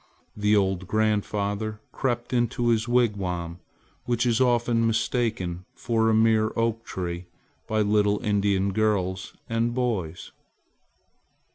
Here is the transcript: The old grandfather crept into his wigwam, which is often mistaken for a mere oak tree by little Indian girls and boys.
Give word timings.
The 0.35 0.55
old 0.55 0.87
grandfather 0.87 1.79
crept 1.91 2.33
into 2.33 2.69
his 2.69 2.87
wigwam, 2.87 3.59
which 4.05 4.25
is 4.25 4.41
often 4.41 4.87
mistaken 4.87 5.65
for 5.75 6.09
a 6.09 6.13
mere 6.15 6.51
oak 6.55 6.83
tree 6.83 7.27
by 7.67 7.81
little 7.81 8.19
Indian 8.23 8.73
girls 8.73 9.35
and 9.47 9.75
boys. 9.75 10.31